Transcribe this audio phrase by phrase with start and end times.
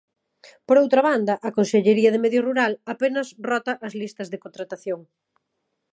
[0.67, 4.99] Por outra banda, a Consellería de Medio Rural apenas rota as listas de contratación.